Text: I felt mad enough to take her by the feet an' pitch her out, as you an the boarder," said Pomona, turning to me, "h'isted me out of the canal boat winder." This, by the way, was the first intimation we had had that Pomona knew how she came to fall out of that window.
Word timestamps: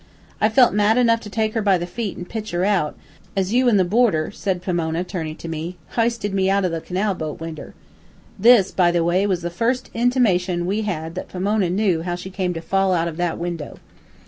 I 0.41 0.49
felt 0.49 0.73
mad 0.73 0.97
enough 0.97 1.19
to 1.19 1.29
take 1.29 1.53
her 1.53 1.61
by 1.61 1.77
the 1.77 1.85
feet 1.85 2.17
an' 2.17 2.25
pitch 2.25 2.49
her 2.49 2.65
out, 2.65 2.97
as 3.37 3.53
you 3.53 3.69
an 3.69 3.77
the 3.77 3.85
boarder," 3.85 4.31
said 4.31 4.63
Pomona, 4.63 5.03
turning 5.03 5.35
to 5.35 5.47
me, 5.47 5.77
"h'isted 5.95 6.33
me 6.33 6.49
out 6.49 6.65
of 6.65 6.71
the 6.71 6.81
canal 6.81 7.13
boat 7.13 7.39
winder." 7.39 7.75
This, 8.39 8.71
by 8.71 8.89
the 8.89 9.03
way, 9.03 9.27
was 9.27 9.43
the 9.43 9.51
first 9.51 9.91
intimation 9.93 10.65
we 10.65 10.81
had 10.81 10.93
had 11.03 11.13
that 11.13 11.29
Pomona 11.29 11.69
knew 11.69 12.01
how 12.01 12.15
she 12.15 12.31
came 12.31 12.51
to 12.55 12.61
fall 12.61 12.93
out 12.93 13.07
of 13.07 13.17
that 13.17 13.37
window. 13.37 13.77